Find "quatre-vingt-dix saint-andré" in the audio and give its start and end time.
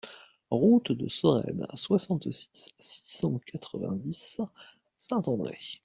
3.37-5.59